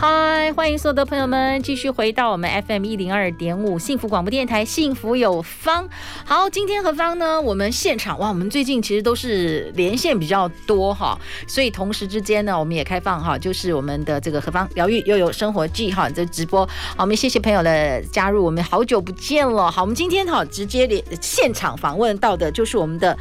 [0.00, 5.86] 嗨，欢迎所有的朋友们继续回到我们 FM 一零二点五幸福广播电台，幸福有方。
[6.24, 7.38] 好，今天何方呢？
[7.38, 16.64] 我们现场哇，我们最近其实都是连线比较多哈，所以同时之间呢，我们也开放哈，就是我们的这个何方疗愈又有生活记哈这直播。
[16.96, 19.70] 好，我们谢谢朋友的加入，我们好久不见了。
[19.70, 23.14] 好，我们今天哈直接连现场访问到的就是我们的。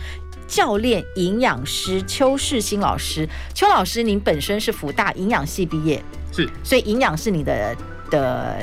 [0.50, 7.76] 教练、营养师邱世新老师，邱老师，您本身是福大营养系毕业，是，所以营养是你的
[8.10, 8.58] 的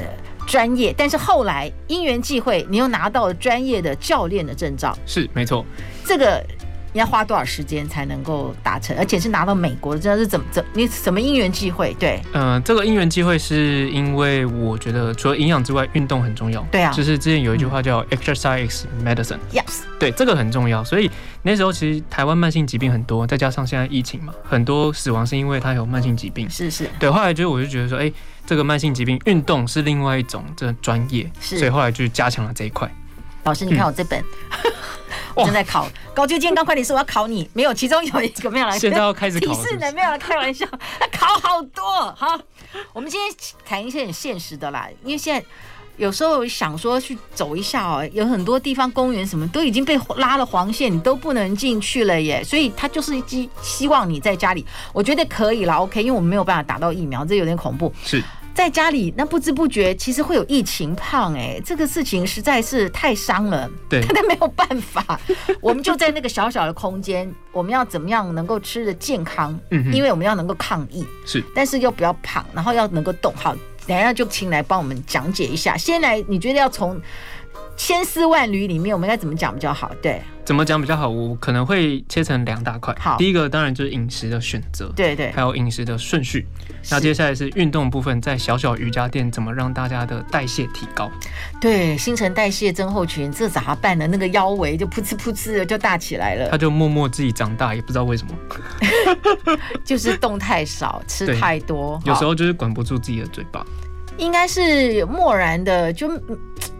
[0.48, 0.92] 专业。
[0.98, 5.64] 但是后来因缘际会，你又拿到了专业的教练的证照，是没错。
[6.04, 6.44] 这个
[6.92, 8.96] 你要花多少时间才能够达成？
[8.98, 11.94] 而且是拿到美国的，真的是怎么怎你什么因缘际会？
[12.00, 16.60] 对，嗯、呃，这个因缘际会是因为我觉得除了营养之外，运动很重要。
[16.72, 19.38] 对啊，就是之前有一句话叫 “exercise medicine”，
[19.98, 21.10] 对，这个很重要，所以。
[21.42, 26.50] 那时候其实台湾慢性疾病很多，再加上现在疫情嘛，很多死亡是因为他有慢性疾病。
[26.50, 26.90] 是是。
[26.98, 32.92] 对，后来就我就觉得说，哎、欸，这个慢性疾病运动是另外一种这专业，所以后来就加强了这一块。
[33.44, 34.18] 老师，你看我这本，
[34.64, 34.72] 嗯、
[35.36, 40.66] 我正在考高级健康快点说我要考你，没有，其中有一个没有来，现在要开始考是是，提示呢，没有来开玩笑，
[41.12, 41.84] 考好多。
[42.16, 42.36] 好，
[42.92, 45.46] 我们今天谈一些很现实的啦，因为现在。
[45.96, 52.42] 有时候想说去走一下哦，有很多地方公园什么都已经被拉了黄线，你都不能进去了耶。
[52.44, 57.92] 所以他就是希希望你在家里，我觉得可以了，OK，因为我们没有办法打到疫苗，这有点恐怖。
[58.04, 58.22] 是
[58.54, 63.70] 在家里，那不知不觉其实会有疫情胖哎，这个事情实在是太伤了。
[63.86, 65.20] 对，但没有办法，
[65.60, 69.58] 我们就在那个小小的空间，我们要怎么样能够吃的健康？
[69.70, 73.54] 嗯，因为我们要能够抗疫，是，但是又不要胖，然后要能够动好。
[73.86, 75.76] 等一下就请来帮我们讲解一下。
[75.76, 77.00] 先来，你觉得要从
[77.76, 79.90] 千丝万缕里面，我们应该怎么讲比较好？
[80.00, 81.08] 对，怎么讲比较好？
[81.08, 82.94] 我可能会切成两大块。
[82.98, 86.46] 好，第一个当然就是饮食的选择，对对，还有饮食的顺序。
[86.90, 91.10] 那接下来是运动部分，在小小瑜伽垫怎么让大家的代谢提高？
[91.60, 94.06] 对，新陈代谢症候群这咋办呢？
[94.06, 96.48] 那个腰围就噗呲噗呲的就大起来了。
[96.48, 98.34] 他就默默自己长大，也不知道为什么，
[99.84, 103.64] 就是动太少，吃太多，有时候就是管不住自己的嘴巴。
[104.16, 106.08] 应该是漠然的，就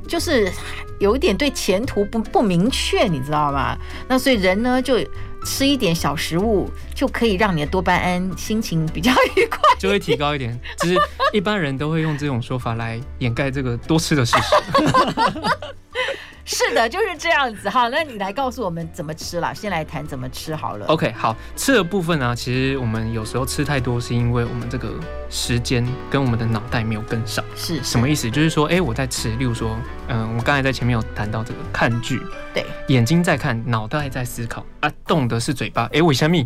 [0.06, 0.50] 就是
[0.98, 3.76] 有一点对前途不不明确，你知道吗？
[4.08, 4.98] 那所以人呢，就
[5.44, 10.58] 吃一点小食物，就可以让你的多巴胺心情比较愉快，就会提高一点。
[10.78, 11.00] 只是
[11.32, 14.54] 一般人都会用这种说法来掩盖这个多吃的事实。
[16.48, 17.88] 是的，就是这样子哈。
[17.88, 19.52] 那你来告诉我们怎么吃啦？
[19.52, 20.86] 先来谈怎么吃好了。
[20.86, 24.94] OK，好，吃的部分呢、啊，其实我们有时候吃太多，是因为我们这个
[25.28, 27.44] 时间跟我们的脑袋没有跟上。
[27.56, 28.30] 是什么意思？
[28.30, 29.76] 就是说，哎、欸，我在吃，例如说，
[30.06, 32.22] 嗯、呃，我刚才在前面有谈到这个看剧，
[32.54, 35.82] 对，眼睛在看，脑袋在思考啊，动的是嘴巴。
[35.86, 36.36] 哎、欸，为什么？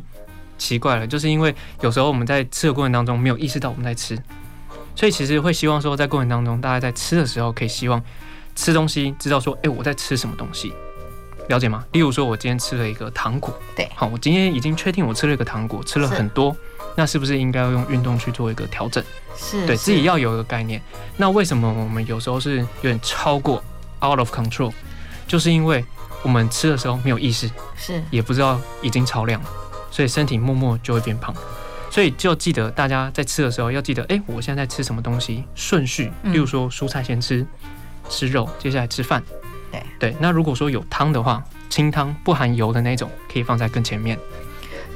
[0.56, 4.18] 奇怪了，就是因为有时候我们在吃的过程当中没有意识到我们在吃，
[4.94, 8.02] 所以其实会希望说，在过程当中，大家在吃的时候可以希望。
[8.60, 10.74] 吃东西知道说，哎、欸，我在吃什么东西，
[11.48, 11.82] 了解吗？
[11.92, 16.54] 例如说，我今天吃了一个糖果，对，好，我今天已经确定我吃了一个糖果，吃了很多，
[16.94, 19.02] 那是不是应该要用运动去做一个调整？
[19.34, 20.78] 是，对自己要有一个概念。
[21.16, 23.64] 那为什么我们有时候是有点超过
[24.04, 24.70] out of control？
[25.26, 25.82] 就是因为
[26.22, 29.48] 我们吃的时候没有意识，是，也不知道已经超量了，
[29.90, 31.34] 所以身体默默就会变胖。
[31.90, 37.46] 所以就记得大家在吃的时候要记得，哎、欸，我现在在吃什么东西，顺序，例如说蔬菜先吃。
[38.08, 39.22] 吃肉，接下来吃饭。
[39.70, 44.18] 对对，那如果说有汤的话，清汤不含油的那种，可以放在更前面。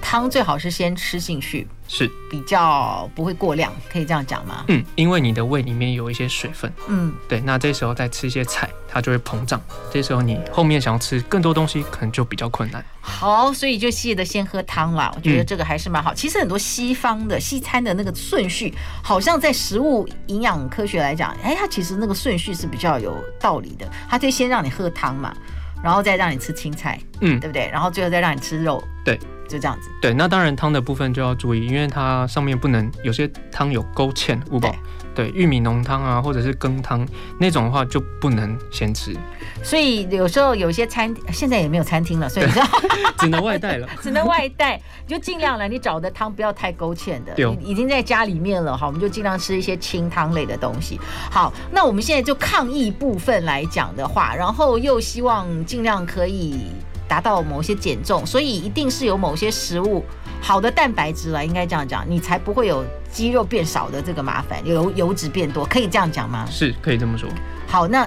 [0.04, 4.66] 汤最好是先吃进去，是比较不会过量，可以这样讲吗？
[4.68, 6.70] 嗯，因为你的胃里面有一些水分。
[6.88, 9.58] 嗯，对，那这时候再吃一些菜，它就会膨胀。
[9.90, 12.84] 这时候你后面想要吃更多东西，可能就比较困难。
[13.00, 15.10] 好，所以就记得先喝汤啦。
[15.16, 16.12] 我觉得这个还是蛮好。
[16.12, 23.90] 嗯、其实很多西方的西餐的那个顺序，好像在食物营养科学来讲，哎，它其实那个顺序是比较有道理的。
[24.08, 25.34] 它就先让你喝汤嘛，
[25.82, 27.68] 然后再让你吃青菜，嗯，对不对？
[27.72, 29.18] 然后最后再让你吃肉，对。
[29.54, 29.88] 就这样子。
[30.02, 34.74] 对，那当然汤的部分就要注意，因为它上面不能有些汤有勾芡，五宝。
[35.14, 37.06] 对，玉米浓汤啊，或者是羹汤
[37.38, 39.14] 那种的话，就不能先吃。
[39.62, 42.66] 所以有时候有些餐现在也没有餐厅了，所以你知道
[43.20, 45.68] 只能外带了， 只能外带，你就尽量了。
[45.68, 50.98] 你找的汤不要太勾芡的，已经在家里面了哈，我们就尽量吃一些清汤类的东西。
[51.30, 56.72] 好，那我们现在就抗疫部分来讲的话，然后又希望尽量可以
[57.08, 60.04] 达到某些减重，所以一定是有某些食物
[60.40, 62.84] 好的蛋白质了，应该这样讲，你才不会有。
[63.14, 66.44] 肌肉变少的这个麻烦，油油脂变多，可以这样讲吗？
[66.50, 67.28] 是，可以这么说。
[67.68, 68.04] 好，那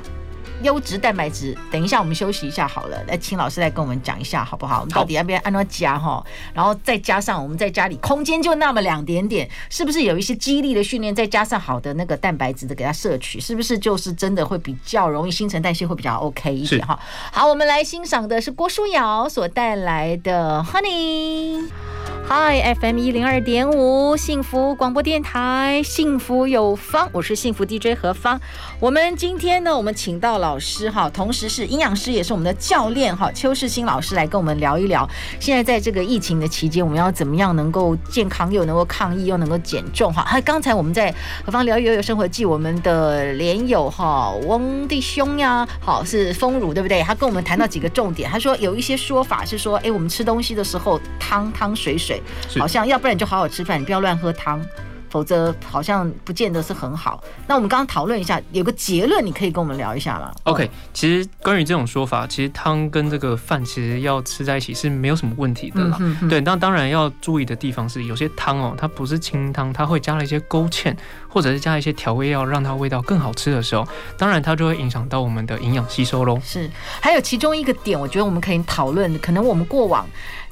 [0.64, 4.80] 优质蛋白质，等一下我们休息一下好了，来请老师来跟我们讲一下好不好？
[4.80, 6.24] 我们到底要不要按照加哈？
[6.54, 17.00] 然后再加上我们在家里空间就那么两点点，是不是有一些激励的训练，再加上好的那个蛋白质的给它摄取，是不是就是真的会比较容易新陈代谢会比较 OK 一点哈？
[17.32, 21.66] 好，我们来欣赏的是郭书瑶所带来的 Honey。
[22.30, 28.42] Hi FM 一零二点五幸福广播电台，幸福有方，我是幸福 DJ 何方。
[28.82, 35.06] 我们今天呢，我们请到老师哈，同时是营养师，也是我们的教练哈，邱世新老师来跟我们聊一聊，
[35.42, 40.24] 现在在这个疫情的期间，我们要怎么样能够健康又能够抗疫又能够减重哈？
[40.24, 41.14] 还刚才我们在
[41.46, 47.04] 何方聊悠悠生活记，我们的连友哈翁弟兄呀，好是丰乳对不对？
[47.04, 52.24] 他跟我们谈到几个重点，他说有一些说法是说，哎，我们吃东西的时候汤汤水水。
[52.58, 54.66] 好像要不然你就好好吃饭，你不要乱喝汤，
[55.18, 57.24] 否则好像不见得是很好。
[57.48, 65.98] 那我们刚刚讨论一下，有个结论，你可以跟我们聊一下吗？OK，其实关于这种说法，其实汤跟这个饭其实要吃在一起是没有什么问题的啦。
[66.00, 70.96] 嗯、哼哼对，那当然要注意的地方是，有些汤哦，它不是清汤，它会加了一些勾芡，
[71.28, 73.88] 或者是加一些调味料，让它味道更好吃的时候，
[74.20, 76.40] 当然它就会影响到我们的营养吸收喽。
[76.44, 76.70] 是，
[77.02, 80.08] 还有其中一个点，我觉得我们可以讨论，可能我们过往。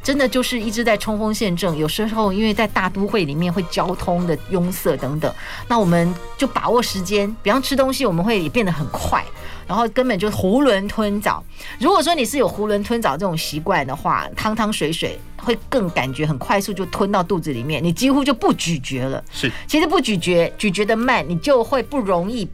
[0.05, 5.33] 真的就是一直在冲锋陷阵，有时候因为在大都会里面会交通的拥塞等等，
[5.67, 9.25] 那我们就把握时间，比方吃东西我们会也变得很快，
[9.65, 11.43] 然后根本就囫囵吞枣。
[11.79, 19.23] 如果说你是有囫囵吞枣这种习惯的话，汤汤水水会更感觉很快速就吞到肚子里面，你几乎就不咀嚼了。
[19.31, 22.47] 是，其实不咀嚼，咀嚼的慢，你就会不容易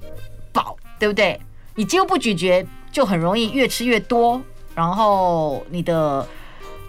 [0.54, 1.38] 饱，对不对？
[1.76, 4.42] 你几乎不咀嚼，就很容易越吃越多，
[4.74, 6.26] 然后你的。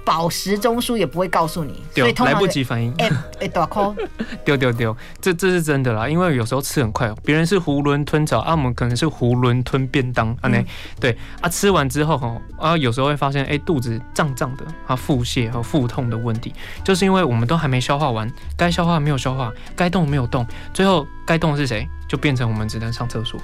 [0.04, 2.92] 饱食中枢也不会告诉你，对，所以来不及反应。
[2.98, 3.10] 哎
[3.40, 3.94] 哎，大哭，
[4.44, 10.66] 丢丢丢，这这是真的啦，因为有时候吃很快，别人是囫囵吞枣，啊，我们可能是囫囵吞便当，啊，那、嗯、
[11.00, 16.52] 对啊，吃完之后哈，啊，有时候会发现，哎，肚子胀胀的，啊，腹泻和腹痛的问题，
[16.84, 21.88] 就是因为我们都还没消化完，该消化没有消化，该动没有动，最后该动的是谁？
[22.08, 23.40] 就变成我们只能上厕所。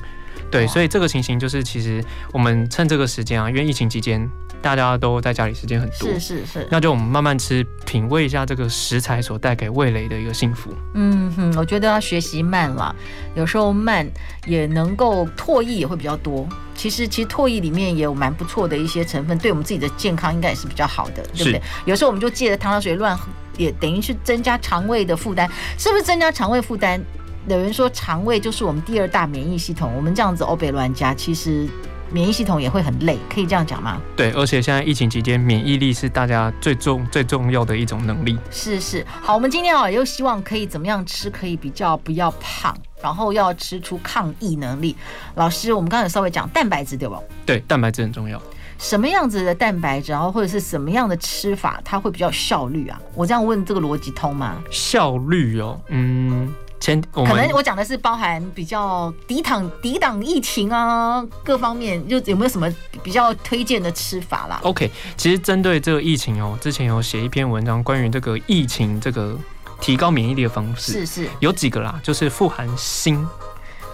[0.50, 2.02] 对，所以这个情形就是，其实
[2.32, 4.26] 我们趁这个时间啊，因为疫情期间
[4.60, 10.74] 大家都在家里时间很多，是是是，那就我们慢慢吃，品味一下这个食材所带给味蕾的一个幸福。
[10.94, 12.94] 嗯哼，我觉得要学习慢了，
[13.34, 14.06] 有时候慢
[14.46, 16.46] 也能够唾液也会比较多。
[16.74, 21.62] 其实其实唾液里面也有蛮不错的一些成分，对我们自己的健康应该也是比较好的，对不对？
[21.86, 23.26] 有时候我们就借着糖糖水乱喝，
[23.56, 27.00] 也等于是增加肠胃的负担，是不是增加肠胃负担？
[27.48, 31.66] 有人说肠胃就是我们第二大免疫系统，我们这样子欧北乱加，其实
[32.10, 34.00] 免疫系统也会很累，可以这样讲吗？
[34.16, 38.38] 对，而且现在疫情期间，免疫力是大家最重最重要的一种能力。
[38.50, 44.96] 是是，好，我们今天啊又希望可以怎么样吃可以比较不要胖，然后要吃出抗疫能力。
[45.34, 47.20] 老师，我们刚才有稍微讲蛋白质对吧？
[47.44, 48.40] 对，蛋白质很重要。
[48.78, 53.00] 什么样子的蛋白质，然后或者是什么样的吃法，它会比较效率啊？
[53.14, 54.62] 我这样问，这个逻辑通吗？
[54.70, 56.54] 效率哦，嗯。
[56.80, 69.36] 前可能我讲的是包含比较抵挡抵挡疫情啊，各方面就有没有什么比较推荐的吃法啦？OK，其实针对这个疫情哦，之前有写一篇文章关于这个疫情这个
[69.80, 73.26] 提高免疫力的方式，是是有几个啦，就是富含锌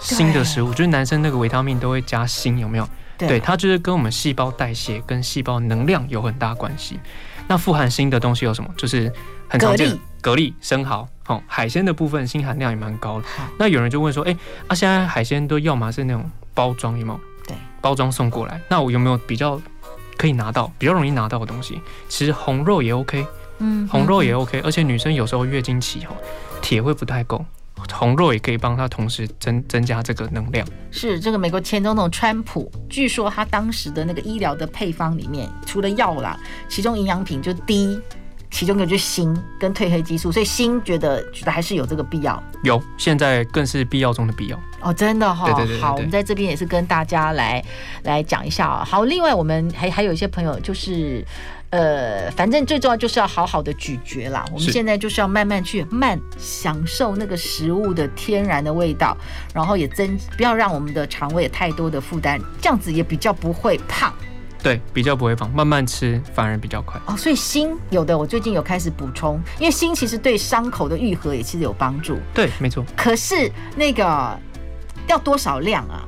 [0.00, 2.88] 锌的食物，就是男生那个维他命都会加锌，有没有？
[3.16, 6.98] 对，对，它就是跟我们细胞代谢跟细胞能量有很大关系。
[7.46, 8.68] 那富含锌的东西有什么？
[8.76, 9.12] 就是
[9.48, 11.06] 很常见的蛤蜊、生蚝。
[11.26, 13.26] 哦，海鲜的部分锌含量也蛮高的。
[13.58, 17.20] 那有人就问说，哎、欸，啊，现在海鲜都要么是那种包装，有没有？
[17.46, 18.60] 对，包装送过来。
[18.68, 19.58] 那我有没有比较
[20.18, 21.80] 可以拿到、比较容易拿到的东西？
[22.10, 23.26] 其实红肉也 OK，
[23.58, 24.60] 嗯，红肉也 OK。
[24.60, 26.14] 而且女生有时候月经期哈，
[26.60, 27.42] 铁会不太够，
[27.90, 30.66] 红肉也可以帮她同时增增加这个能量。
[30.90, 36.38] 是这个美国前总统川普，据说他当时的那个医疗的配方里面，除了药啦，
[36.68, 37.98] 其中营养品就第一。
[38.54, 47.61] 其中一个就是锌跟褪黑激素，所以锌觉得觉得还是有这个必要，有，现在更是必要中的必要哦，真的哈、哦，对对对好，我们在这边也是跟大家来
[48.04, 48.84] 来讲一下啊。
[48.84, 51.25] 好，另外我们还还有一些朋友就是。
[51.70, 54.44] 呃，反正最重要就是要好好的咀嚼啦。
[54.52, 59.16] 我们现在就是要慢慢去慢享受那个食物的天然的味道，
[59.52, 64.14] 然后也增不要让我们的肠胃有太多的负担，这样子也比较不会胖。
[64.64, 66.99] 对，比较不会胖，慢慢吃反而比较快。
[67.04, 72.18] 哦，所以锌有的我最近有开始补充，因为锌其实对伤口的愈合也其实有帮助。
[72.33, 72.83] 对，没错。
[72.97, 74.40] 可是那个
[75.06, 76.02] 要多少量啊？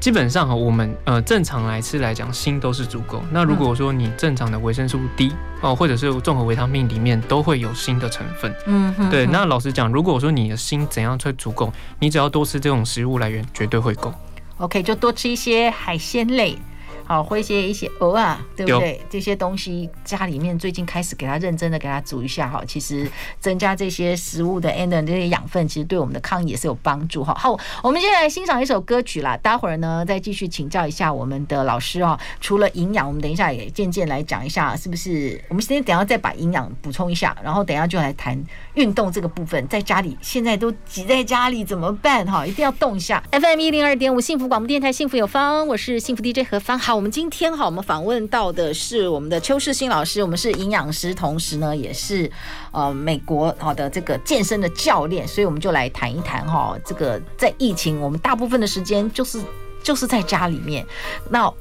[0.00, 3.22] 基本上哈，我们呃正常来吃来讲，锌都是足够。
[3.30, 5.30] 那如果说你正常的维生素 D
[5.62, 8.54] 哦、呃，或者是综合维他命里面都会有锌的成分。
[8.66, 9.10] 嗯哼，哼。
[9.10, 14.12] 对，那老实讲，如果说你的锌怎样才足够，你只要多吃这种食物来源，绝对会够。
[14.58, 16.58] OK，就多吃一些海鲜类。
[17.06, 19.00] 好，或一些一些蚵啊，对不对？
[19.10, 27.34] 这些东西家里面最近开始给他认真的给他煮一下哈，其实增加这些食物的 and 这些养分，其实对我们的抗疫也是有帮助哈。
[27.34, 32.18] 好，我们接下来欣赏一首歌曲啦，待会儿呢再继续请教一下我们的老师哦。
[32.40, 35.38] 除了营养，我们等一下也渐渐来讲一下，是不是？
[35.48, 38.42] 我们先等一下再把营养补充一下，然后等一下就来谈
[38.74, 39.68] 运动这个部分。
[39.68, 42.46] 在家里现在都挤在家里怎么办哈？
[42.46, 43.22] 一定要动一下。
[43.30, 46.78] FM 一零二点五幸福广播电台，幸福有方，我是幸福 DJ 何芳。
[46.78, 46.93] 好。
[46.94, 52.30] 我们今天哈，我们访问到的是我们的邱世新老师，我们是营养师，同时呢也是
[52.70, 59.42] 呃美国好的这个健身的教练，所以我们就来谈一谈哈，这个在疫情，我们大部分的时间就是
[59.82, 60.86] 就是在家里面，
[61.30, 61.52] 那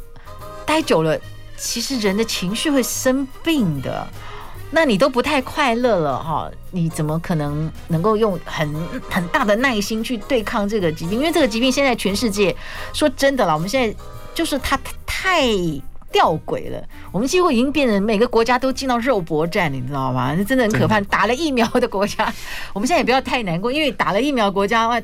[0.65, 1.19] 待久了，
[1.57, 4.07] 其实人的情绪会生病的，
[4.69, 8.71] 那你都不太快乐了哈，你怎么可能能够用很
[9.09, 11.19] 很大的耐心去对抗这个疾病？
[11.19, 12.55] 因为这个疾病现在全世界
[12.93, 13.95] 说真的了，我们现在。
[14.35, 14.75] 就是它
[15.23, 15.41] 太
[16.11, 20.35] 吊诡了，我们几乎已经变成每个国家都进到肉搏战，你知道吗？
[20.37, 20.99] 那真的很可怕。
[20.99, 22.31] 打了疫苗的国家，
[22.73, 25.01] 我们现在也不要太难过，因为打了疫苗国家的话，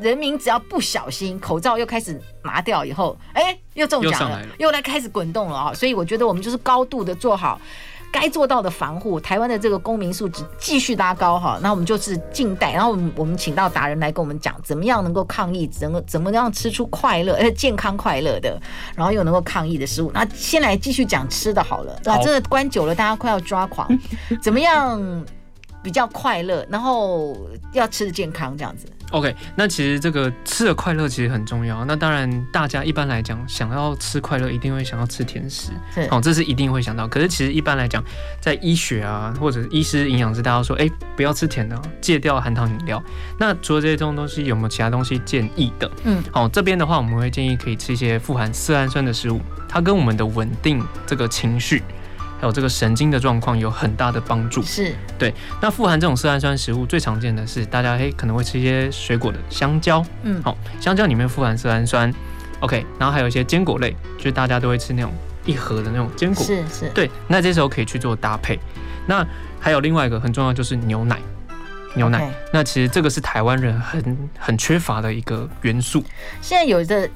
[0.00, 5.74] 人民只要不小心，口罩又开始拿掉以后，哎，又中奖了，又来开始滚动了啊！
[5.74, 7.60] 所以我觉得我们就是高度的做好。
[8.12, 18.60] 该做到的防护，台湾的这个公民素质继续拉高哈，那我们就是静待，然后我们我们请到达人来跟我们讲，怎么样能够抗疫，怎么怎么样吃出快乐呃健康快乐的，
[18.96, 20.10] 然后又能够抗疫的食物。
[20.12, 23.88] 那先来继续讲吃的好了，啊，真的关久了，大家快要抓狂，
[24.42, 25.24] 怎么样
[25.82, 27.36] 比较快乐，然后
[27.72, 28.86] 要吃的健康这样子。
[29.10, 31.84] OK，那其实这个吃的快乐其实很重要。
[31.84, 35.72] 那当然，大家一般来讲想要吃快乐，一定会想要吃甜食，
[36.10, 37.08] 哦，这是一定会想到。
[37.08, 38.02] 可是其实一般来讲，
[38.40, 43.02] 在医学啊，或者医师、营养师，大家说，哎，不要吃甜的，戒掉含糖饮料。
[43.38, 45.90] 那除了这些这种东西，有没有其他东西建议的？
[46.04, 51.82] 嗯，好，这边的话，我们会建议可以吃一些富含色氨酸的食物，它跟我们的稳定这个情绪。
[52.40, 55.34] 还有这个神经的状况有很大的帮助，是对。
[55.60, 62.10] 那富含这种色氨酸食物最常见的是大家诶可能会吃一些水果的香蕉，嗯，好，香蕉里面富含色氨酸
[62.60, 62.86] ，OK。
[62.98, 65.12] 然后还有一些坚果类，就是大家都会吃那种
[65.44, 66.88] 一盒的那种坚果，是是。
[66.94, 68.58] 对，那这时候可以去做搭配。
[69.06, 69.22] 那
[69.58, 71.20] 还有另外一个很重要就是牛奶，
[71.94, 72.22] 牛奶。
[72.22, 72.30] Okay.
[72.54, 76.02] 那其实这个是台湾人很很缺乏的一个元素。
[76.40, 77.06] 现在有的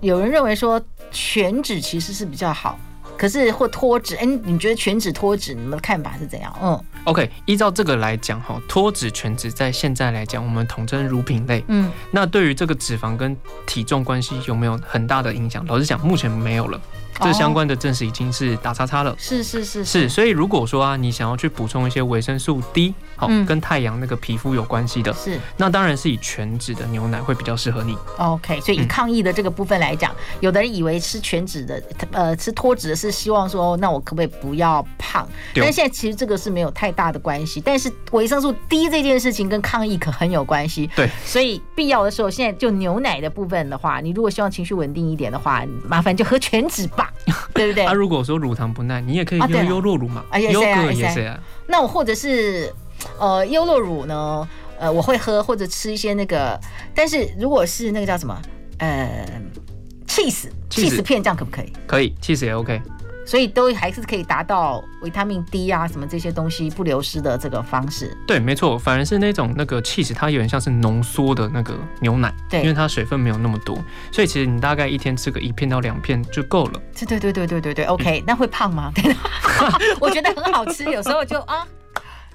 [0.00, 2.78] 有人认为说全脂其实是比较好。
[3.20, 6.50] 可是或脱脂，哎，你觉得全脂脱脂，你们的看法是怎样？
[6.62, 11.62] 嗯，OK，依照这个来讲哈，脱脂全脂在现在来讲，我们统称乳品类。
[11.68, 13.36] 嗯，那对于这个脂肪跟
[13.66, 15.62] 体重关系有没有很大的影响？
[15.66, 16.80] 老实讲，目前没有了。
[17.18, 19.14] 这相关的证实已经是打叉叉了。
[19.18, 27.96] 是是是是，所以如果说啊，你想要去补充一些维生素 D，好，跟太阳那个皮肤有关系的，是，那当然是以全脂的牛奶会比较适合你。
[28.18, 35.28] OK，所以以抗疫的这个部分来讲，有的人以为吃全脂的，呃，吃脱脂的是希望说，那我可不可以不要胖？
[35.54, 37.60] 但现在其实这个是没有太大的关系。
[37.60, 40.88] 但是维生素 D 这件事情跟抗疫可很有关系。
[40.96, 46.99] 对，所以必要的时候，现在就牛奶的部分的话，你如果希望情绪稳定一点的话，麻烦就喝全脂吧。
[47.54, 47.84] 对不对？
[47.84, 50.24] 那、啊、如果说乳糖不耐，你也可以用优酪乳嘛。
[50.30, 51.38] 啊，优格也是啊。
[51.66, 52.72] 那我或者是
[53.18, 54.48] 呃优酪乳呢？
[54.78, 56.58] 呃，我会喝或者吃一些那个。
[56.94, 58.40] 但是如果是那个叫什么
[58.78, 59.26] 呃
[60.06, 61.72] ，cheese cheese 片，这样可不可以？
[61.86, 62.80] 可以，cheese 也 OK。
[63.30, 68.12] 所以都还是可以达到维他命 D 啊，什么这些东西不流失的这个方式。
[68.26, 73.78] 对，没错，反而是那种那个 cheese，它有点像是浓缩的那个牛奶，对，因为它水分没有那么多，
[74.10, 76.80] 所以其实你大概一天吃个一片到两片就够了。
[76.92, 78.92] 对对对对对对对，OK，嗯，那会胖吗？
[80.00, 81.64] 我觉得很好吃，有时候就啊，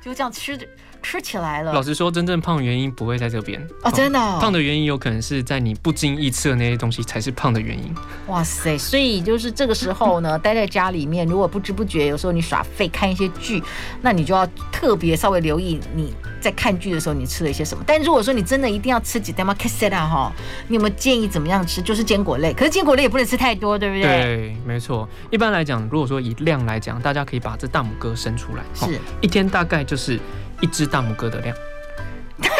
[0.01, 0.65] 就这样吃着。
[1.05, 1.71] 吃起来了。
[1.71, 4.39] 老实说，真正胖的原因不会在这边哦，真的、哦。
[4.41, 7.93] 胖的原因有可能是在你不经意吃的那些东西才是胖的原因。
[8.27, 8.75] 哇塞！
[8.75, 13.61] 所以就是这个时候呢， 待在家里面，如果不知不觉有时候你耍废看一些剧，
[14.01, 17.83] 那你就要特别稍微留意你在看剧的时候你吃了一些什么。
[17.85, 20.31] 但如果说你真的一定要吃几袋嘛 k s e t 哈，
[20.67, 21.81] 你有没有建议怎么样吃？
[21.81, 24.03] 就是坚果类，可是坚果类也不能吃太多，对不对？
[24.03, 25.07] 对，没错。
[25.29, 30.19] 一般来讲，如果说以量来讲，大家可以把这大拇哥伸出来，是一天大概就是
[30.61, 31.55] 一只大拇哥的量。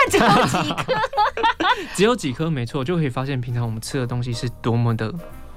[0.10, 0.94] 只有几颗，
[1.96, 5.12] 只有几颗，没错，就可以发现平常我们吃的东西是多么的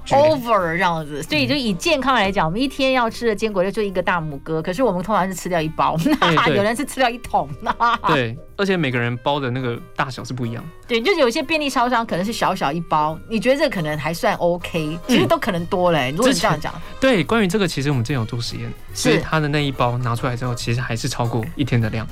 [0.07, 1.21] over 这样子。
[1.21, 5.95] 所以就以健康来讲，我们一天要吃的坚果就就一个大拇哥，可是我们通常是吃掉一包，
[6.49, 7.47] 有人是吃掉一桶。
[8.09, 10.63] 对，而且每个人包的那个大小是不一样。
[10.87, 16.11] 对，就是有些便利超商可能是小小一包，你觉得这可能还算 OK，其实都可能多嘞。
[16.11, 22.05] 如果你这样讲，对，关于这个其实我们之前有做实验，所以他的那一包拿出来之后，其实还是超过一天的量。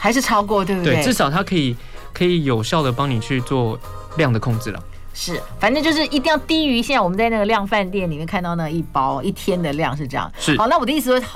[0.00, 0.94] 还是超过，对不对？
[0.96, 1.76] 对，至少它可以
[2.12, 3.78] 可以有效的帮你去做
[4.16, 4.82] 量的控制了。
[5.12, 10.32] 是，反正就是一定要低于现在我们在那个量饭店里面看到那一包一天的量是这样。
[10.38, 10.56] 是。
[10.56, 11.28] 好，那我的意思说，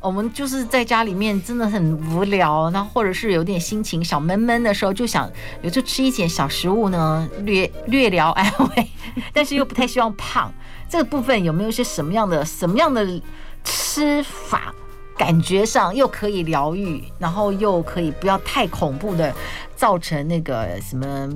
[0.00, 5.30] 我们就是在家里面真的很无聊，那或者是有点心情小闷闷的时候，就想
[5.62, 8.86] 有就吃一点小食物呢，略略聊安慰，
[9.32, 10.52] 但是又不太希望胖。
[10.90, 13.06] 这个部分有没有一些什么样的什么样的
[13.64, 14.74] 吃法？
[15.20, 19.30] 感觉上又可以疗愈，然后又可以不要太恐怖的
[19.76, 21.28] 造成那个什么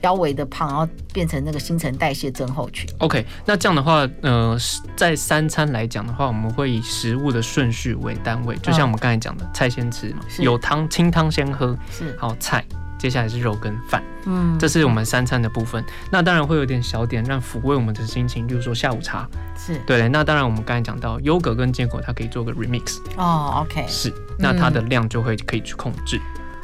[0.00, 2.84] 腰围的胖，然后变成那个新陈代谢症候群。
[2.98, 4.58] OK，那这样的话，呃，
[4.96, 12.64] 在三餐来讲的话，我们会以食物的顺序为单位，就像我们刚才讲的，菜先吃嘛，有汤清汤先喝，是好菜。
[13.02, 15.84] 接下来是肉跟饭，嗯，这是我们三餐的部分。
[16.08, 19.28] 那当然会有点小点让抚慰我们的心情，就是说下午茶，
[19.58, 20.08] 是对。
[20.08, 22.98] 那当然我们刚才讲到优格跟坚果，它可以做个 remix。
[23.16, 26.20] 哦，OK，是，那它的量就会可以去控制。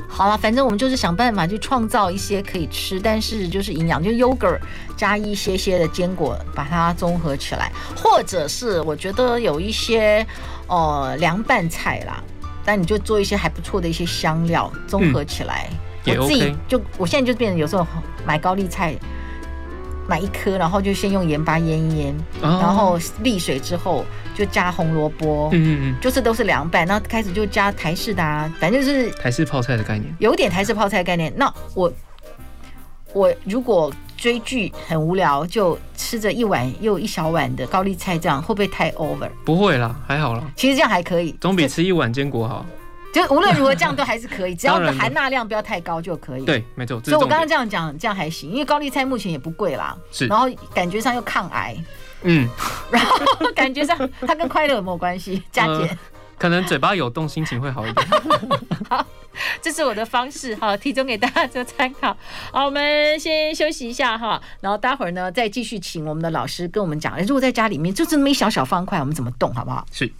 [0.08, 4.56] 好了，反正我们就是想办法去创造一些可以吃，但是就是营养，就优格
[4.96, 10.24] 加一些些的坚果，把它综合起来，或者是我觉得有一些
[10.68, 12.22] 呃凉拌菜啦，
[12.64, 15.68] 但你就做一些还不错的一些香料综合起来。
[15.72, 15.78] 嗯
[16.16, 17.86] 我自己就，我现在就变成有时候
[18.24, 18.94] 买高丽菜，
[20.08, 31.32] 买一颗，然后就先用盐巴腌一腌，然后沥水之后就加红萝卜，嗯嗯嗯，就是都是凉拌，然后开始就加台式的啊，反正就是台式泡菜的概念，有点台式泡菜概念。
[31.36, 31.92] 那我
[33.12, 39.28] 我如果追剧很无聊，就吃着一碗又一小碗的高丽菜，这样会不会太 over？
[39.44, 40.42] 不会啦，还好啦。
[40.56, 42.66] 其实这样还可以，总比吃一碗坚果好。
[43.18, 46.44] 就无论如何，这样都还是可以，只要含钠量不要太高就可以。
[46.44, 47.00] 对，没错。
[47.02, 49.96] 所以我刚刚这样讲，这样还行，因为高丽菜目前也不贵啦。
[50.10, 50.26] 是。
[50.26, 51.76] 然后感觉上又抗癌。
[52.22, 52.48] 嗯。
[52.90, 53.18] 然后
[53.54, 55.42] 感觉上它跟快乐有没有关系？
[55.50, 55.98] 加减。
[56.38, 58.06] 可能嘴巴有动，心情会好一点。
[58.88, 59.04] 好，
[59.60, 62.16] 这是我的方式哈，提供给大家做参考。
[62.52, 69.84] 好，我们先休息一下哈，然后待会儿呢再继续请我们的老师跟我们讲，如果在家里面就这么一小小方块，我们怎么动，好不好？
[69.92, 70.10] 是。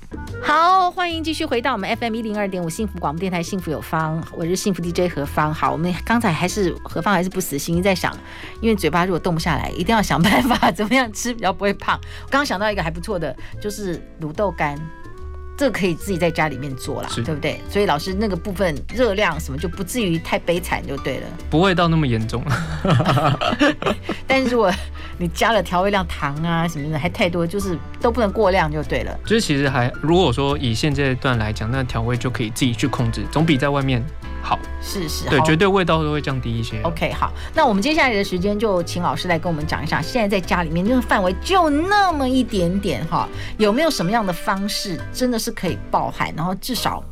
[0.42, 5.54] 好，欢迎继续回到我们 FM 一零二点五幸福广播电台，幸福有方，我是幸福 DJ 何方。
[5.54, 8.14] 好，我们刚才还是何方还是不死心，在想，
[8.60, 11.98] 因为嘴巴如果动不下来，一定要想办法怎么样吃比较不会胖。
[12.24, 14.78] 我刚刚想到一个还不错的，就是卤豆干。
[15.58, 17.60] 这个可以自己在家里面做啦，对不对？
[17.68, 22.44] 所以老师那个部分热量什么就不至于太悲惨就对了，不会到那么严重。
[24.24, 24.72] 但是如果
[25.18, 29.18] 你加了调味料、糖啊什么的还太多，就是都不能过量就对了。
[29.24, 34.00] 就是其实还如果说以现阶段来讲，那调味就可以自己去控制，总比在外面。
[34.48, 36.80] 好，是是，对，绝对味道都会降低一些。
[36.80, 47.04] OK，好，那我们接下来的时间就请老师来跟我们讲一下，现在在家里面那个范围就那么一点点哈，有没有什么样的方式真的是可以爆汗，然后至少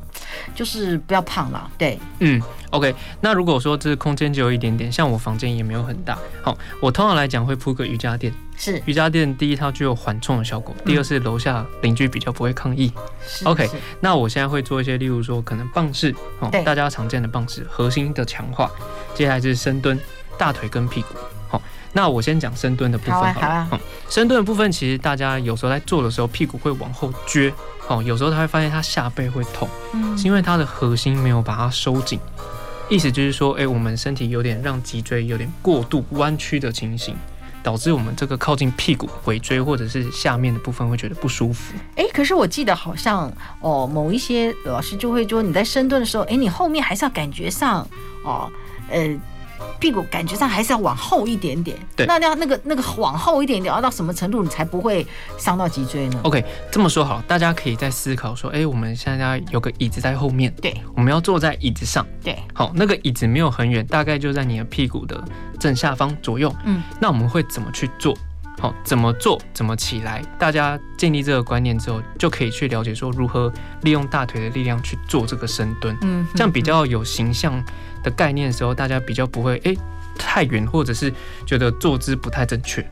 [0.55, 1.71] 就是不要胖了？
[1.77, 2.41] 对，嗯
[2.77, 8.33] ，OK，那如果说这个空间只有一点点，像我房间也没有很大，好，我通常来讲会铺个瑜伽垫。
[8.59, 12.91] 是瑜伽垫，第一它具有缓冲的效果，第二是楼下邻居比较不会抗议。
[13.45, 13.69] OK，
[14.01, 18.71] 那我现在会做一些，例如说可能棒式，哦，大家常见的棒式，核心的强化。
[19.15, 20.01] 接下来就是深蹲，
[20.39, 21.09] 大腿跟屁股。
[21.49, 21.61] 好，
[21.93, 23.35] 那我先讲深蹲的部分好了。
[23.35, 23.81] 好啊，好啊。
[24.09, 27.53] 深蹲的部分其实大家有时候在做的时候，屁股会往后撅，
[27.89, 29.69] 哦，有时候他会发现他下背会痛，
[30.17, 32.19] 是因为他的核心没有把它收紧。
[32.89, 37.15] 意思就是说，哎，我们身体有点让脊椎有点过度弯曲的情形。
[37.63, 41.75] 导致我们这个靠近屁股、尾椎或者是下面的部分会觉得不舒服。
[41.97, 43.29] 哎，可是我记得好像
[43.61, 47.85] 哦，某一些老师就会说，你在深蹲的时候，哎，你后面还是要感觉上
[48.23, 48.49] 哦，
[48.89, 49.13] 呃，
[49.79, 51.77] 屁股感觉上还是要往后一点点。
[51.95, 55.07] 对，那要那个那个往后一点点，要到什么程度你才不会
[55.39, 65.23] 伤到脊椎呢？OK，这么说好，大家可以在思考说，哎，我们现在有个椅子在后面，对，我们要坐在椅子上，对，好，那个椅子没有很远，大概就在你的屁股的
[65.59, 66.55] 正下方左右。
[66.65, 68.17] 嗯，那我们会怎么去做？
[68.59, 69.41] 好，怎么做？
[69.53, 70.23] 怎么起来？
[70.39, 75.97] 大家建立这个观念之后，就可以去了解说如何利用大腿的力量去做这个深蹲。
[76.01, 77.63] 嗯，这样比较有形象
[78.03, 79.77] 的概念的时候，大家比较不会诶。
[80.19, 81.13] 太远，或者是
[81.47, 82.85] 觉得坐姿不太正确，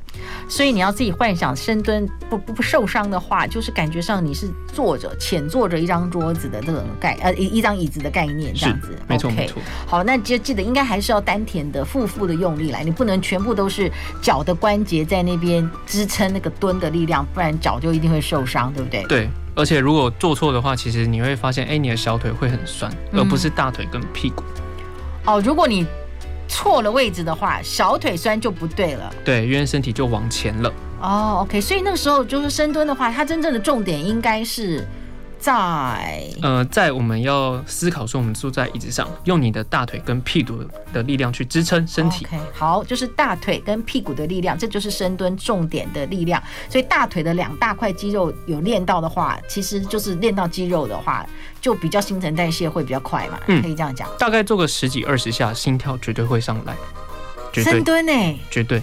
[0.48, 9.60] 所以你要自己幻想深蹲不不不受伤的话，就是感觉上你是坐着浅坐着一张桌子的这种概呃一一张椅子的概念这样子，没错没错。
[9.86, 13.90] 好，那就记得应该还是要丹田的腹腹的用力来，你不能全部都是
[14.22, 19.02] 脚的关节在那边支撑那个蹲的力量，不然脚就一定会受伤，对不对？
[19.04, 24.42] 对，而且如果做错的话，其实你会发现，哎，你的小腿会很酸，而不是大腿跟屁股。
[25.26, 25.86] 嗯、哦，如果你。
[26.48, 29.14] 错了位置的话，小腿酸就不对了。
[29.24, 30.72] 对，因为身体就往前了。
[31.00, 34.86] 哦，OK，所以那个时候就是深蹲的话，它真正的重点应该是。
[35.44, 42.26] 在呃，在我们要思考说，我们坐在椅子上，用你的大腿跟屁股的力量去支撑身体。
[42.54, 46.42] 好，就是大腿跟屁股的力量，这就是深蹲重点的力量。
[46.70, 51.26] 所以大腿的两大块肌肉有练到的话，其实就是练到肌肉的话，
[51.60, 53.38] 就比较新陈代谢会比较快嘛。
[53.46, 54.08] 嗯，可以这样讲。
[54.18, 56.74] 大概做个十几二十下，心跳绝对会上来。
[57.52, 58.40] 深蹲呢？
[58.50, 58.82] 绝对。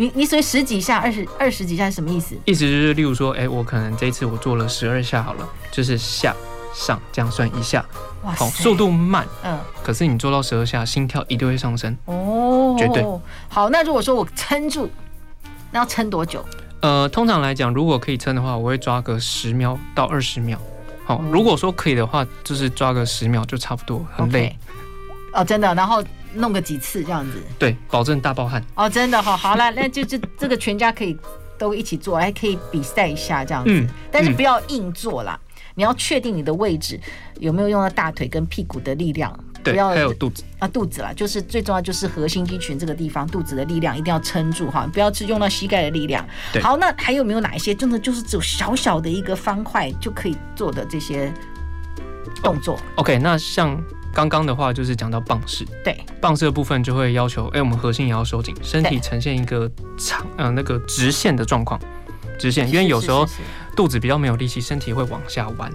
[0.00, 2.34] 你你所以十几下、二十二十几下是什么意思？
[2.46, 6.34] 意思就是，例如说，哎、欸，我可能这一次我做了十二下好了，就是下
[6.72, 7.84] 上这样算一下，
[8.22, 13.04] 哇，好，速度慢，嗯，可是你做到十二下，心跳一定会上升哦，绝对。
[13.50, 14.88] 好，那如果说我撑住，
[15.70, 16.42] 那要撑多久？
[16.80, 20.58] 呃，通常来讲，如果可以撑的话，我会抓个十秒到二十秒。
[21.04, 24.56] 好，嗯、如果说可以的话，就是抓个十秒就差不多，很累。
[25.34, 25.40] Okay.
[25.42, 26.02] 哦，真的，然后。
[26.34, 31.16] 弄个几次这样子，对，保证大爆汗哦，真的哦，好了，那就这这个全家可以
[31.58, 36.98] 都一起做，还可以比赛一下这样子，嗯、但是不要硬做啦，嗯、你要确定你的位置
[37.38, 46.26] 有没有用到大腿跟屁股的力量，对，不要还有肚子啊，肚子啦，就是最重要就是核心肌群这个地方，肚子的力量一定要撑住哈，不要去用到膝盖的力量。
[46.52, 51.32] 对好，那还有没有哪一些真的就是只有小小的一个方块就可以做的这些
[52.42, 53.82] 动作？OK，那像。
[54.12, 61.80] 刚刚的话就是讲到棒式，对，棒式的部分就会要求，哎、欸，我们核心也要收紧，身体呈现一个长，呃，那个直线的状况，
[62.38, 63.26] 直线，因为有时候
[63.76, 65.70] 肚子比较没有力气，身体会往下弯，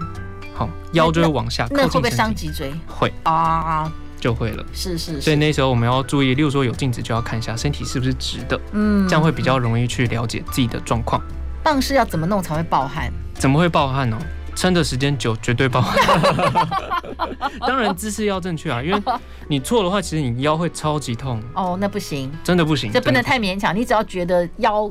[0.54, 2.72] 好，腰就会往下，那，那会不会伤脊椎？
[2.86, 3.12] 会。
[3.24, 11.22] 啊，就会了，是，是是，所以那时候我们要注意，例如说有镜子就要看一下身体是不是直的，嗯，这样会比较容易去了解自己的状况。
[11.62, 13.12] 棒式要怎么弄才会暴汗？
[13.34, 14.18] 怎么会暴汗呢？
[14.56, 15.94] 撑的时间久绝对爆汗，
[17.60, 19.00] 当然姿势要正确啊，因为
[19.46, 21.40] 你错的话，其实你腰会超级痛。
[21.54, 23.76] 哦，那不行，真的不行，这不能太勉强。
[23.76, 24.90] 你只要觉得腰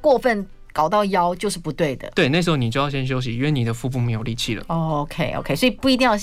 [0.00, 2.10] 过分搞到腰就是不对的。
[2.14, 4.64] 对，那时候你就要先休息，因为你的腹部没有力气了。
[4.68, 6.16] 哦，OK OK，所以不一定要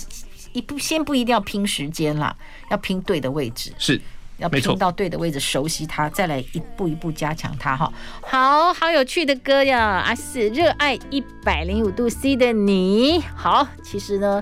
[0.53, 2.35] 一不先不一定要拼时间啦，
[2.71, 3.73] 要拼对的位置。
[3.77, 3.99] 是。
[4.39, 7.91] 要拼到对的位置，熟悉它，再来一步一步加强它哈。
[8.21, 13.21] 好好有趣的歌呀，阿四热爱一百零五度 C 的你。
[13.35, 14.41] 好，其实呢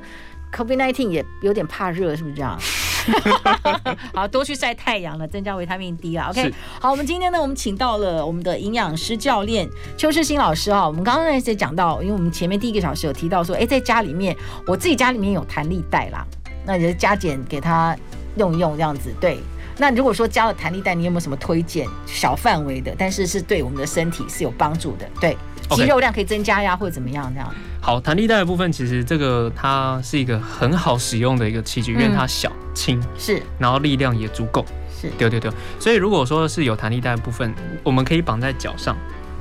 [0.54, 2.60] ，COVID nineteen 也有点怕热，是不是这样？
[4.14, 6.28] 好多去晒太阳了，增加维他命 D 啊。
[6.30, 10.86] OK，好，我们今天呢，我们请到了我们的营养师教练邱世新老师哈。
[10.86, 16.26] 我们刚刚那些讲到，因为我们前面第一个小时有提到说，哎，在家里面，我自己家里面有弹力带啦，
[16.66, 17.96] 那也是加减给他
[18.36, 19.40] 用一用这样子，对。
[19.78, 21.88] 那如果说加了弹力带，你有没有什么推荐？
[22.06, 25.38] 小范围的，但是是对我们的身体是有帮助的，对
[25.70, 27.54] 肌肉量可以增加呀，或者怎么样这样。
[27.80, 34.66] 好，弹力带的部分，其实这个它是一个很好使用的一个器具，因为它小轻是，然后力量也足够
[35.00, 35.52] 是，对对对。
[35.80, 38.98] 所以如果说是有弹力带的部分，我们可以绑在脚上，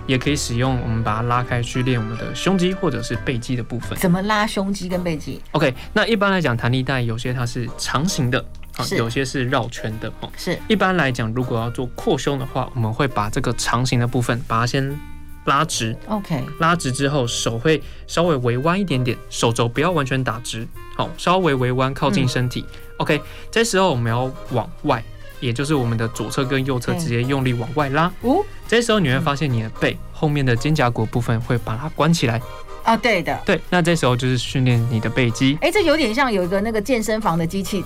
[0.06, 3.98] 也可以使用我们把它拉开去练我们的胸肌或者是背肌的部分。
[3.98, 8.44] 怎么拉胸肌跟背肌？OK，那一般来讲，弹力带有些它是长形的。
[8.96, 10.30] 有些是绕圈的哦。
[10.36, 14.98] 是，一般来讲，如果要做扩胸的话，我们会把这个长形的部分把它先
[15.44, 15.96] 拉直。
[16.08, 22.64] OK，拉直之后，手会稍微微弯一点点，手肘不要完全打直，好，稍微微弯靠近身体。
[22.68, 25.02] 嗯、OK，这时候我们要往外，
[25.40, 28.12] 也就是我们的左侧跟右侧直接用力往外拉。
[28.22, 32.40] 哦，这时候你会发现你的背后面的肩胛骨部分会把它关起来。
[32.82, 35.58] 啊，对的，对，那这时候就是训练你的背肌。
[35.60, 37.84] 哎，这有点像有一个那个健身房的机器。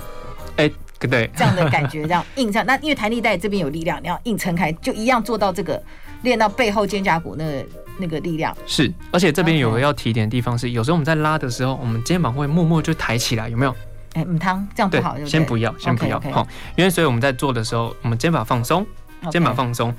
[0.61, 2.65] 哎，对，这样的感觉，这样硬上。
[2.67, 5.83] 那因为弹力带这边有力量，你要硬撑开，就一样做到这个，
[6.23, 7.67] 练到背后肩胛骨那个
[7.99, 8.55] 那个力量。
[8.67, 13.75] 是，而且这边有个要提点的地方是，有时候我们在拉的时候，我们肩膀会默默就抬起来，有没有？
[14.13, 16.47] 哎，母汤这样不好，对，先不要，先不要，好，
[16.77, 18.85] 因为所以我们在做的时候，我们肩膀放松，
[19.31, 19.95] 肩膀放松，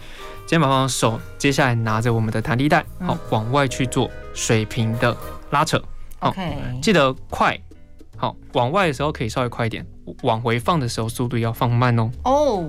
[0.46, 5.16] 肩膀放松，手接下来拿着我们的弹力带，好，往外去做水平的
[5.52, 5.82] 拉扯，
[6.20, 6.36] 好，
[6.82, 7.58] 记得快，
[8.22, 9.84] 好，往外的时候可以稍微快一点，
[10.22, 12.12] 往回放的时候速度要放慢哦。
[12.24, 12.68] 哦，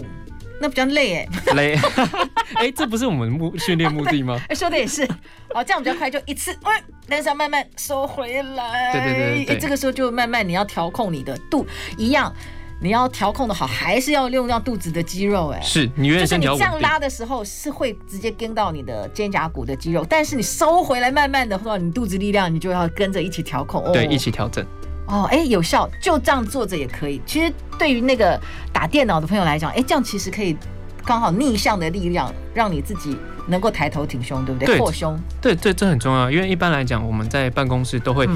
[0.59, 1.79] 那比较累哎，累，
[2.57, 4.41] 哎，这不是我们目训练目的吗？
[4.49, 5.07] 哎，说的也是，
[5.55, 11.67] 哦，这样比较快，就一次，哎，但是要慢慢收回来，对对对对，哎，这个时候就慢慢你要调控你的肚，
[11.99, 12.33] 一样。
[12.81, 15.51] 你要调控的好，还是要用到肚子的肌肉？
[15.51, 16.55] 哎，是你愿意先调。
[16.55, 23.93] 就是你这样拉的时候，是会直接跟到你的肩胛骨的肌肉，但是你收回来，慢慢的话，你肚子力量你就要跟着一起调控。
[23.93, 24.67] 对，一起调整。
[25.07, 27.21] 哦，哎，有效，就这样坐着也可以。
[27.27, 28.41] 其实对于那个
[28.73, 30.57] 打电脑的朋友来讲，哎，这样其实可以
[31.05, 33.17] 刚好逆向的力量，让你自己
[33.49, 34.79] 能够抬头挺胸，对不对？
[34.79, 35.19] 扩胸。
[35.41, 38.29] 对对，这很重要，因为一般来讲，我们在办公室都会。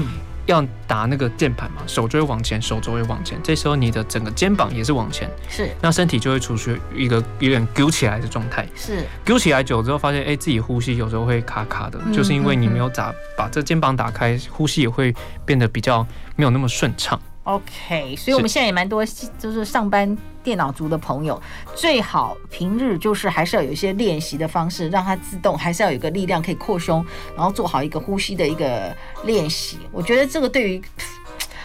[0.47, 15.13] 要打那个键盘嘛，手就会往前，手肘会往前，这时候你的整个肩膀也是往前，是，那身体就会处于一个有点揪起来的状态，是，揪起来久之后，发现哎、欸，自己呼吸有时候会卡卡的，嗯、就是因为你没有打把这肩膀打开，呼吸也会
[15.45, 16.05] 变得比较
[16.35, 17.19] 没有那么顺畅。
[17.43, 19.05] OK，所以我们现在也蛮多，
[19.39, 21.37] 就是上班电脑族的朋友，
[21.75, 27.05] 最好平日就是还是要有一些练习的方式，让它自动，还是要有个力量可以扩胸，
[27.35, 29.77] 然后做好一个呼吸的一个练习。
[29.91, 30.81] 我觉得这个对于。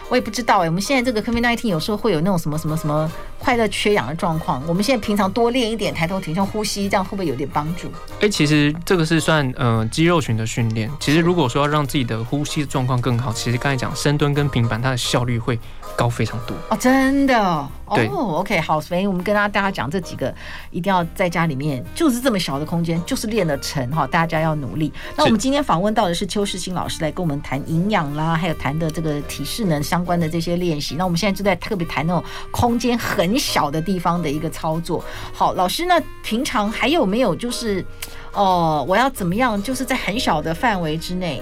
[0.09, 3.09] 我也不知道哎，我们现在这个 COVID-19 有时候会有那种什么什么什么
[3.43, 4.63] 快乐缺氧的状况。
[4.65, 7.91] 我们现在平常多练一点抬头挺胸呼吸，这样会不会有点帮助？
[8.21, 10.89] 哎，其实这个是算呃肌肉群的训练。
[10.97, 15.59] 其实如果说要让自己的呼吸状况更好，其实刚才讲深蹲跟平板，它的效率会
[15.97, 17.67] 高非常多哦，真的。
[17.93, 20.33] 对哦，OK，好，所以我们跟大家讲这几个，
[20.71, 24.91] 一定要在家里面，就是这么小的空间，就是练得成哈，大家要努力。
[25.15, 30.95] 那我们今天访问到的是邱世新老师，来跟我们谈营养啦，还有谈的这个体适能相关的这些练习。
[30.95, 35.03] 那我们现在就在特别谈那种空间很小的地方的一个操作。
[35.33, 37.81] 好，老师，那平常还有没有就是，
[38.33, 41.41] 哦、呃，我要怎么样，就是在很小的范围之内，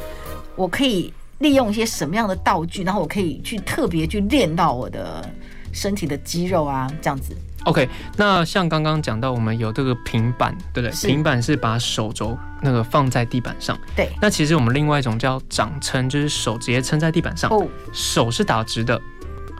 [0.56, 5.30] 我可以利用一些什么样的道具，然后我可以去特别去练到我的。
[5.74, 7.34] 身体的肌肉啊，这样子。
[7.64, 11.10] OK，那像刚刚讲到，我们有这个平板，对不对？
[11.10, 13.80] 平板是把手肘那个放在地板上。
[13.96, 14.10] 对。
[14.22, 17.50] 那其实我们另外一种叫掌撑，就是手直接撑在地板上。
[17.50, 17.66] 哦。
[17.94, 19.02] 手是打直的，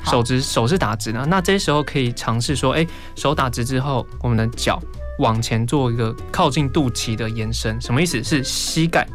[0.06, 1.26] 手直手是打直的。
[1.26, 2.86] 那这时候可以尝试说，哎，
[3.16, 4.82] 手打直之后，我们的脚
[5.20, 7.80] 往前做一个靠近肚脐的延伸。
[7.82, 8.24] 什么意思？
[8.24, 9.08] 是膝盖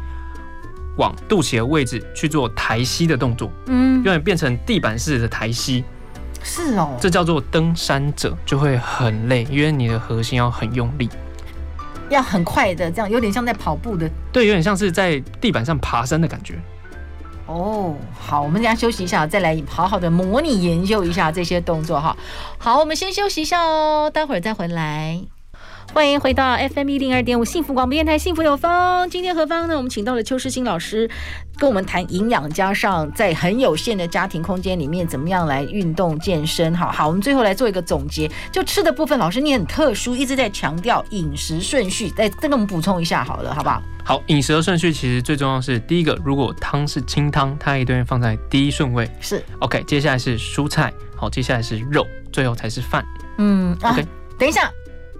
[0.97, 3.51] 往肚脐的位置去做抬膝的动作。
[3.67, 3.97] 嗯。
[3.97, 5.83] 有点变成地板式的抬膝。
[6.43, 11.09] 是哦，这叫做登山者，就会很累，因为你的核心要很用力，
[12.09, 16.57] 要很快的，这样有点像在跑步的，对，有点像是在地板上爬山的感觉。
[17.47, 22.15] 哦，好，我们等下休息一下，再来好好的模拟研究一下这些动作哈。
[22.57, 25.21] 好，我们先休息一下哦，待会儿再回来。
[25.97, 29.09] 欢迎回到 FM 一零二点五幸福广播电台，幸福有方。
[29.09, 29.75] 今天何方呢？
[29.75, 31.09] 我们请到了邱世新老师，
[31.57, 36.71] 跟我们谈营养，加上在很有限的家庭空间里面，怎么样来运动健身。
[36.75, 38.29] 好好，我们最后来做一个总结。
[38.51, 43.81] 就吃的部分，老师你很特殊，一直在强调饮食顺序，再再给我们补充一下好了，好不好？
[44.05, 49.09] 好，饮食的顺序其实最重要是第一个，如果汤是清汤，它一定会放在第一顺位。
[49.19, 53.03] 是 OK，接下来是蔬菜，好，接下来是肉，最后才是饭。
[53.39, 54.07] 嗯，OK，啊，
[54.37, 54.71] 等一下。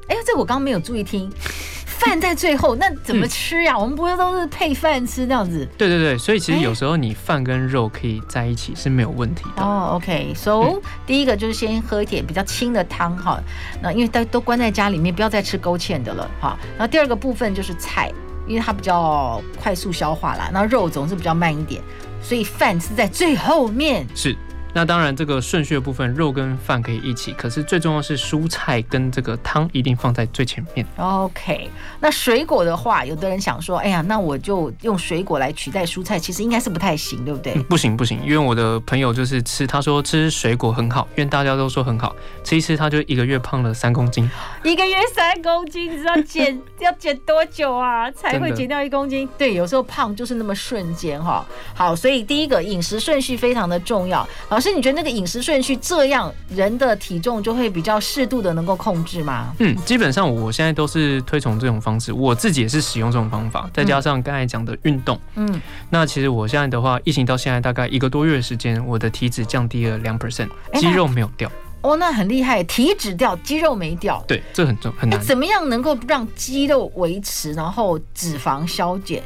[0.07, 1.29] 哎，这我刚刚没有注意听，
[1.85, 3.73] 饭在最后，那怎么吃呀？
[3.75, 5.67] 嗯、我们不是都是配饭吃这样子？
[5.77, 9.61] 对对对，所以其实有时候你饭跟肉可以在一起是没有问题的。
[9.63, 13.41] 哦 okay, 嗯、第一个就是先喝一点比较清的汤哈，
[13.81, 16.57] 那因为大家都关在家里面，不要再吃勾芡的了哈。
[16.77, 18.11] 然后第二个部分就是菜，
[18.47, 21.81] 因为它比较快速消化啦，那肉总是比较慢一点，
[22.21, 24.07] 所以饭是在最后面。
[24.15, 24.35] 是。
[24.77, 30.85] 那当然，这个顺序的部分，肉跟饭可以一起，可是最重要是蔬菜跟这个汤一定放在最前面。
[30.97, 31.67] OK，
[31.99, 37.53] 那水果的话，有的人想说，哎呀，那我就用水果来取代蔬菜，其实应该是不太行，对不对？
[37.55, 44.29] 嗯，不行不行，因为我的朋友就是吃，他说吃水果很好，因为大家都说很好，吃一吃他就一个月胖了三公斤。
[44.63, 48.11] 一个月三公斤，你知道减要减多久啊？
[48.11, 49.27] 才会减掉一公斤？
[49.39, 51.43] 对，有时候胖就是那么瞬间哈。
[51.73, 54.66] 好，所以第一个饮食顺序非常的重要，老师。
[54.69, 59.53] 那你觉得那个饮食顺序这样，人的体重就会比较适度的能够控制吗？
[59.59, 71.49] 嗯，基本上我现在都是推崇这种方式，我自己也是使用这种方法，再加上刚才讲的运动，嗯，那其实我现在的话，疫情到现在大概一个多月的时间，我的体脂降低了两 percent，肌肉没有掉。
[71.79, 74.21] 哦，那很厉害，体脂掉，肌肉没掉。
[74.27, 75.17] 对，这很重很难。
[75.21, 79.23] 怎么样能够让肌肉维持，然后脂肪消减？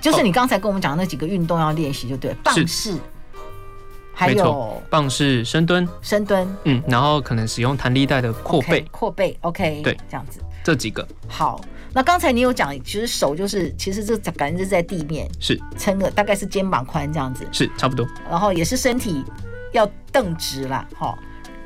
[0.00, 2.96] 就是你刚才跟我们讲的那几个运动要练习，就对，棒式。
[4.20, 11.06] 还有棒式深蹲，深蹲，嗯，然后可能使用弹力带的扩背，扩背，OK，对，这样子，这几个。
[11.26, 11.60] 好。
[11.92, 15.60] 那刚才你有讲，其实手就是，其实这感觉是在地面，是。
[15.76, 18.06] 撑个大概是肩膀宽这样子，是差不多。
[18.28, 19.24] 然后也是身体
[19.72, 21.18] 要蹬直啦，哈。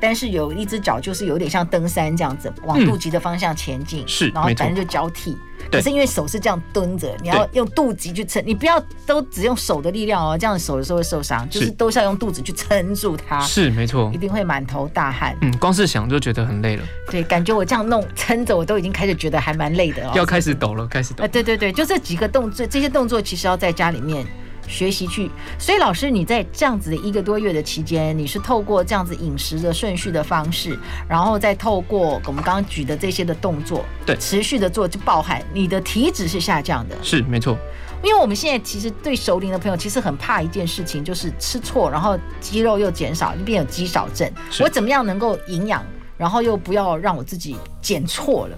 [0.05, 5.35] 但是有一只脚就是有点像登山这样子，往肚脐的方向前进，嗯，是，然后反正就交替。
[5.71, 13.39] 对，可是因为手是这样蹲着，你要用肚脐去撑，你不要都只用手的力量哦，这样手有时候会受伤，就是都是要用肚子去撑住它。
[13.39, 15.35] 是没错，一定会满头大汗。
[15.41, 16.83] 嗯，光是想就觉得很累了。
[17.09, 20.11] 对，感觉我这样弄撑着，我都已经开始觉得还蛮累的哦。
[20.13, 21.23] 要开始抖了，开始抖。
[21.23, 24.23] 啊，对对对，就这几个动作，这些动作其实要在家里面。
[24.67, 37.57] 学习去，所以老师你在这样子的一个多月的期间，你是透过这样子饮食的顺序的方式，然后再透过我们刚刚举的这些的动作，对，持续的做，就包含你的体脂是下降的，是没错。
[38.03, 44.29] 因为我们现在其实对熟龄的朋友，其实很怕一件事情，就是吃错，然后肌肉又减少，就变有肌少症。
[44.59, 45.83] 我怎么样能够营养，
[46.17, 48.57] 然后又不要让我自己减错了？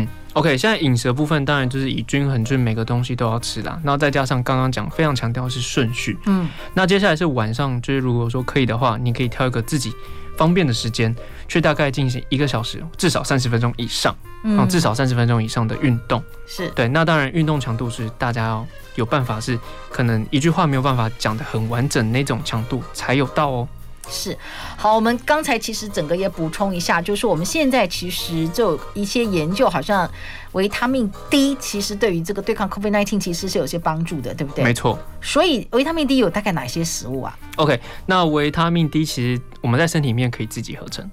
[0.00, 0.08] 嗯。
[0.34, 3.78] OK，现在饮食的部分当然就是以均衡，就是每个东西都要吃啦。
[3.84, 6.16] 然后再加上刚刚讲非常强调是顺序。
[6.24, 9.92] 嗯，那接下来是晚上，就是如果说可以的话，你可以挑一个自己
[10.38, 11.14] 方便的时间，
[11.48, 16.24] 去大概进行一个小时，至少三十分钟以上，嗯，至少三十分钟以上的运动。
[16.46, 16.88] 是对。
[16.88, 19.58] 那当然运动强度是大家要有办法，是
[19.90, 23.68] 可能一句话没有办法讲的很完整那种强度才有到哦。
[24.08, 24.36] 是，
[24.76, 30.10] 好，我们刚才其实整个也补充一下，就是我们现在其实就一些研究，好像
[30.52, 34.64] 维他命 D 其实对于这个对抗 COVID-19 其实是有些帮助的，对不对？
[34.64, 34.98] 没错。
[35.20, 41.08] 所以维他命 D 有大概哪些食物啊？OK，那维他命 D 其实我们在身体里面可以自己合成，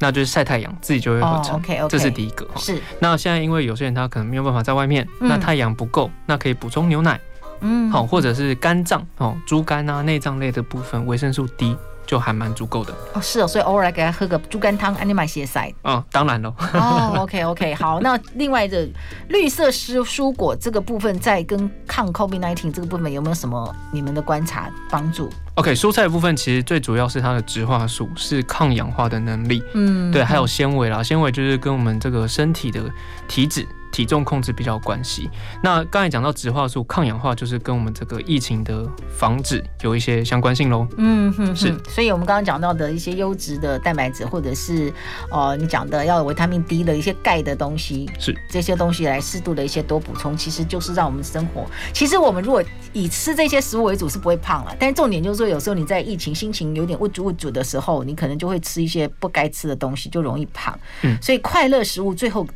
[0.00, 1.54] 那就是晒太阳自己就会合成。
[1.54, 2.46] Oh, OK OK，这是第一个。
[2.56, 2.78] 是。
[2.98, 7.20] 那现在因为有些人他可能没有办法在外面，嗯、那太阳不够，那可以补充牛奶，
[7.60, 11.76] 嗯，好，或者是肝脏哦，猪肝啊、内脏类的部分维生素 D。
[12.06, 15.72] 就还蛮足够的哦，是哦，所以偶尔来给他喝个猪肝汤，安尼买些塞。
[15.84, 16.54] 嗯，当然喽。
[16.74, 18.88] 哦，OK OK，好，那另外的
[19.28, 29.62] 绿色蔬蔬果这个部分，在跟抗 COVID-19 这个部分有没有什么你们的观察帮助？OK，蔬菜的部分其实最主要是它的植化素，是抗氧化的能力。
[29.74, 32.82] 嗯，对，还有纤维啦，纤维就是跟我们这个身体的
[33.28, 33.66] 体脂。
[33.92, 35.30] 体重控制比较有关系。
[35.62, 40.88] 那刚才讲到植化素、抗氧化，就是跟我们这个疫情的防止有一些相关性喽。
[40.96, 41.78] 嗯哼，是。
[41.88, 44.92] 所以我们刚刚讲到的一些优质的蛋白质，或者是
[45.30, 51.66] 呃你讲的要有维他命 D 的一些钙的东西，是这些东西来适度的一些多补充，其实就是让我们生活。
[51.92, 54.74] 其实我们如果以吃这些食物为主，是不会胖了。
[54.80, 60.78] 但是重点就是说，有时候你在疫情心情有点郁卒郁卒的时候，你可能就会吃一些不该吃的东西，就容易胖。
[61.02, 62.46] 嗯，所以快乐食物最后。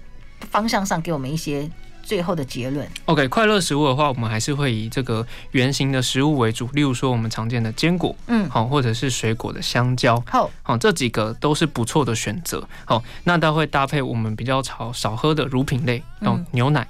[0.50, 1.68] 方向上给我们一些
[2.02, 2.88] 最后的结论。
[3.06, 12.66] OK，快乐食物的话，我们还是会以这个圆形的食物为主，例如说我们常见的坚果，嗯，好，或者是水果的香蕉，好，好，这几个都是不错的选择。
[12.84, 16.86] 好，那它会搭配我们比较少少喝的乳品类，哦，牛奶。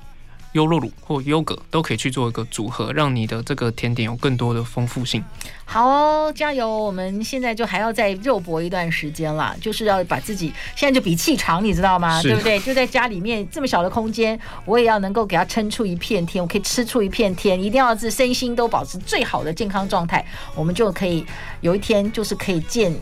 [0.57, 5.23] 优酪乳或优格都可以去做一个组合，让你的这个甜点有更多的丰富性。
[5.67, 6.67] 好哦，加油！
[6.67, 12.23] 我们现在就还要再肉搏一段时间了，就是要把自己现在就比气场，你知道吗？
[12.23, 12.59] 对不对？
[12.61, 21.27] 就在家里面这么小的空间，我也要能够给它撑出一片天，我可以吃出一片天，一定要是身心都保持最好的健康状态，我们就可以
[21.61, 22.95] 有一天就是可以见。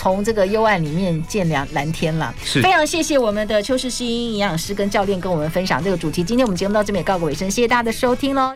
[0.00, 6.24] 从这个幽暗里面见亮蓝天了，是非常谢谢我们的邱世新营养师跟教练跟我们分享这个主题。
[6.24, 8.48] 今天我们节目到这边也告个尾声，谢谢大家的收听喽。